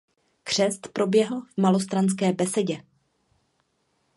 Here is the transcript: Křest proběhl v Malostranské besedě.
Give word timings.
Křest 0.43 0.87
proběhl 0.87 1.41
v 1.41 1.61
Malostranské 1.61 2.33
besedě. 2.33 2.81